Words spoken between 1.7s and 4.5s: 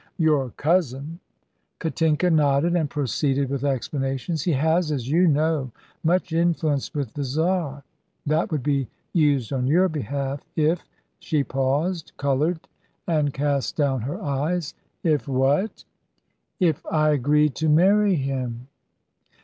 Katinka nodded and proceeded with explanations.